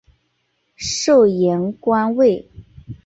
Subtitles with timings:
[0.75, 2.49] 授盐官尉。